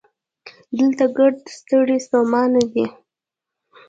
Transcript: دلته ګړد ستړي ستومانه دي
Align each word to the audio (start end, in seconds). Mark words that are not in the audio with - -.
دلته 0.77 1.05
ګړد 1.17 1.37
ستړي 1.57 1.97
ستومانه 2.05 2.61
دي 2.73 2.85